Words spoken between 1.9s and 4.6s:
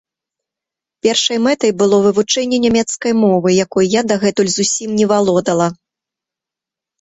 вывучэнне нямецкай мовы, якой я дагэтуль